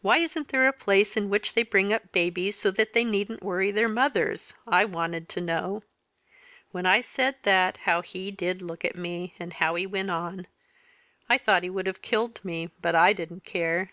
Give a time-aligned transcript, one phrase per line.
[0.00, 3.42] 'Why isn't there a place in which they bring up babies so that they needn't
[3.42, 5.82] worry their mothers?' I wanted to know.
[6.70, 10.46] When I said that, how he did look at me, and how he went on!
[11.28, 13.90] I thought he would have killed me but I didn't care.